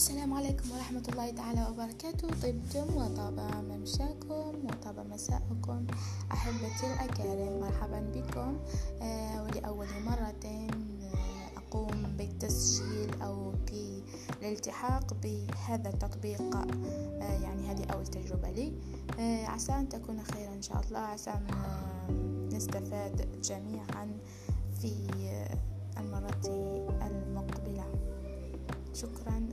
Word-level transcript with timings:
السلام 0.00 0.34
عليكم 0.34 0.70
ورحمة 0.72 1.04
الله 1.12 1.30
تعالى 1.30 1.66
وبركاته. 1.70 2.28
طبتم 2.28 2.96
وطاب 2.96 3.36
ممشاكم 3.68 4.52
وطاب 4.64 4.96
مساءكم 5.10 5.86
أحبتي 6.32 6.86
الأكارم. 6.94 7.60
مرحبا 7.60 8.00
بكم. 8.14 8.56
آه 9.02 9.42
ولأول 9.42 9.86
مرة 10.04 10.34
آه، 10.44 10.70
أقوم 11.56 12.16
بالتسجيل 12.18 13.22
أو 13.22 13.52
بالالتحاق 14.40 15.14
بهذا 15.22 15.88
التطبيق. 15.88 16.56
آه 16.56 17.42
يعني 17.44 17.70
هذه 17.70 17.84
أول 17.84 18.06
تجربة 18.06 18.50
لي. 18.50 18.72
آه 19.20 19.46
عسى 19.46 19.72
أن 19.72 19.88
تكون 19.88 20.22
خيرا 20.22 20.54
إن 20.54 20.62
شاء 20.62 20.80
الله. 20.80 20.98
عسى 20.98 21.30
أن 21.30 21.46
آه، 21.54 22.56
نستفاد 22.56 23.40
جميعا 23.42 24.18
في 24.80 24.92
آه، 25.24 26.00
المرة 26.00 26.40
المقبلة. 27.02 27.84
شكرا. 28.94 29.48